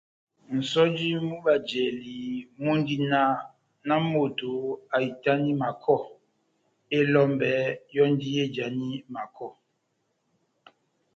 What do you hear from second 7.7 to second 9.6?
yɔ́ndi éjani makɔ.